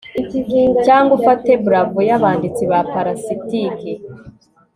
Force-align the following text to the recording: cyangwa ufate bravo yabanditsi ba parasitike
cyangwa 0.85 1.11
ufate 1.19 1.51
bravo 1.65 1.99
yabanditsi 2.09 2.63
ba 2.71 2.79
parasitike 2.91 3.91